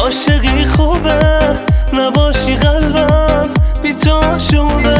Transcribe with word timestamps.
عاشقی 0.00 0.64
خوبه 0.64 1.18
نباشی 1.92 2.56
قلبم 2.56 3.48
بی 3.82 3.94
تو 3.94 4.38
شوبه 4.38 4.98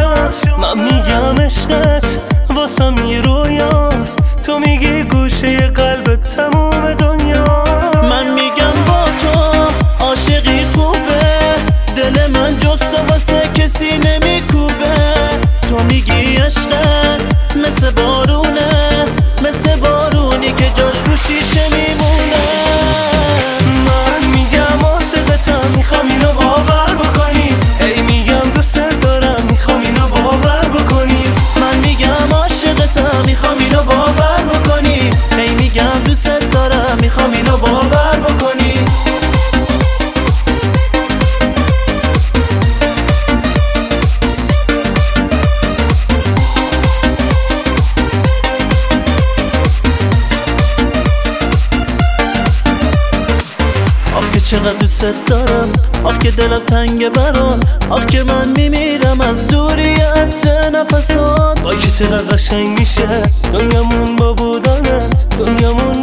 من 0.59 0.79
میگم 0.79 1.43
عشقت 1.45 2.19
واسم 2.51 3.07
یه 3.07 3.21
رویاست. 3.21 4.19
تو 4.47 4.59
میگی 4.59 5.03
گوشه 5.03 5.57
قلب 5.57 6.17
تموم 6.17 6.95
دنیا. 6.95 7.65
من 8.03 8.35
میگم 8.35 8.85
با 8.87 9.05
تو 9.23 9.67
عاشقی 10.05 10.65
خوبه 10.75 11.55
دل 11.97 12.31
من 12.31 12.59
جست 12.59 13.11
واسه 13.11 13.43
کسی 13.55 13.91
نمیکوبه. 13.99 14.95
تو 15.69 15.83
میگی 15.91 16.37
عشقت 16.37 17.21
مثل 17.67 17.91
بارونه 17.91 19.05
مثل 19.45 19.77
بارونی 19.77 20.53
که 20.53 20.71
جاش 20.77 20.97
رو 21.07 21.17
شیشه 21.17 21.63
میمونه 21.69 22.00
می‌خوام 33.31 33.59
اینو 33.59 33.83
باور 33.83 34.43
بکنی. 34.43 35.11
هی 35.39 35.55
میگم 35.59 36.03
دوست 36.05 36.51
دارم 36.51 36.99
می‌خوام 37.01 37.33
اینو 37.33 37.57
باور 37.57 38.17
بکنی. 38.17 38.75
چقدر 54.45 54.73
دوست 54.73 55.27
دارم 55.27 55.73
آخ 56.05 56.19
که 56.19 56.31
دلم 56.31 56.59
تنگ 56.59 57.09
برات 57.09 57.65
آخ 57.91 58.05
که 58.05 58.23
من 58.23 58.49
میمیرم 58.57 59.21
از 59.21 59.47
دوری 59.47 59.95
عطر 59.95 60.50
نفسات. 60.81 61.61
وای 61.63 61.79
که 61.79 61.91
چقدر 61.91 62.37
قشنگ 62.37 62.79
میشه. 62.79 63.23
دنیامون 63.53 64.17
با 64.17 64.33
بودنت. 64.33 65.27
دنیامون 65.39 66.00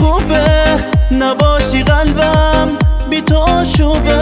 خوبه 0.00 0.44
نباشی 1.10 1.82
قلبم 1.82 2.68
بی 3.10 3.20
تو 3.22 3.64
شوبه 3.76 4.20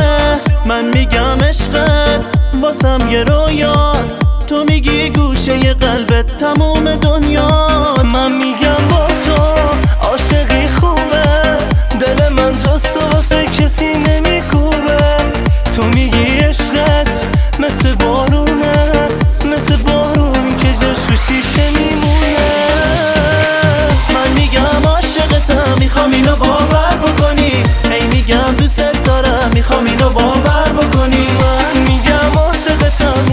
من 0.67 0.85
میگم 0.85 1.39
عشقت 1.49 2.21
واسم 2.61 3.09
یه 3.11 3.25
رویاست. 3.25 4.17
تو 4.47 4.65
میگی 4.69 5.11
گوشه 5.11 5.75
قلبت 5.75 6.37
تموم 6.37 6.97
دنیاست. 6.97 8.05
من 8.05 8.33
میگم 8.33 8.78
دوست 28.79 29.03
دارم 29.05 29.51
می‌خوام 29.55 29.85
اینو 29.85 30.11
باور 30.11 30.69
بکنی. 30.73 31.27
من 31.41 31.83
میگم 31.89 32.39
عاشقتم. 32.41 33.28